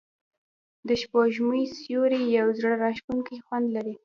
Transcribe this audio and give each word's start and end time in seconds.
د 0.87 0.89
سپوږمۍ 1.01 1.63
سیوری 1.79 2.21
یو 2.37 2.47
زړه 2.59 2.71
راښکونکی 2.83 3.37
خوند 3.45 3.67
لري. 3.75 3.95